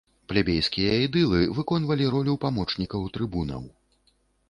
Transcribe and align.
Плебейскія 0.31 0.95
эдылы 1.01 1.41
выконвалі 1.59 2.09
ролю 2.17 2.33
памочнікаў 2.49 3.01
трыбунаў. 3.19 3.73